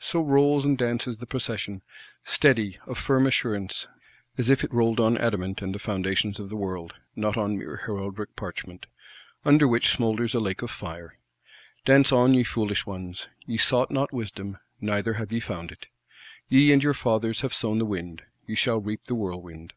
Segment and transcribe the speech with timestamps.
[0.00, 1.80] So rolls and dances the Procession:
[2.24, 3.86] steady, of firm assurance,
[4.36, 7.76] as if it rolled on adamant and the foundations of the world; not on mere
[7.86, 11.18] heraldic parchment,—under which smoulders a lake of fire.
[11.84, 15.86] Dance on, ye foolish ones; ye sought not wisdom, neither have ye found it.
[16.48, 19.72] Ye and your fathers have sown the wind, ye shall reap the whirlwind.